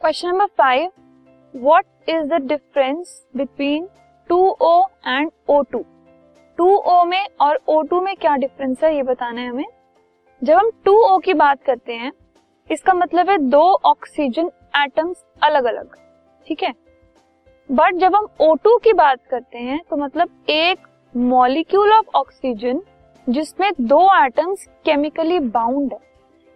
[0.00, 0.90] Question number five
[1.54, 3.86] what is the difference between
[4.30, 5.78] two O and O two
[6.58, 9.64] two O में और O two में क्या difference है, ये बताना है हमें।
[10.42, 12.12] जब हम टू ओ की बात करते हैं,
[12.70, 15.96] इसका मतलब है दो ऑक्सीजन एटम्स अलग अलग
[16.46, 16.72] ठीक है?
[17.68, 22.82] बट जब हम O2 की बात करते हैं तो मतलब एक मॉलिक्यूल ऑफ़ ऑक्सीजन
[23.26, 25.98] जिसमें दो एटम्स केमिकली बाउंड है।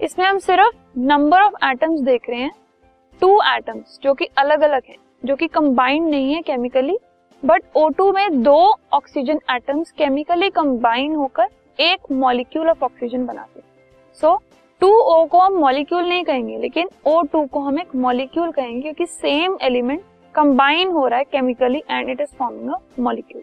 [0.00, 2.50] इसमें हम सिर्फ़ नंबर ऑफ़ एटम्स देख रहे हैं।
[3.20, 6.96] टू एटम्स जो कि अलग अलग हैं, जो कि कंबाइंड नहीं है केमिकली
[7.42, 8.58] बट O2 में दो
[8.92, 13.66] ऑक्सीजन एटम्स केमिकली कंबाइन होकर एक मॉलिक्यूल ऑफ़ ऑक्सीजन बनाते हैं।
[14.20, 14.36] सो
[14.82, 18.80] टू ओ को हम मॉलिक्यूल नहीं कहेंगे, लेकिन ओ टू को हम एक मॉलिक्यूल कहेंगे,
[18.82, 20.02] क्योंकि सेम एलिमेंट
[20.34, 23.42] कंबाइन हो रहा है chemically and it is forming a molecule